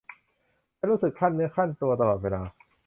[0.77, 2.41] จะรู้สึกครั่นเนื้อครั่นตัวตลอดเวลา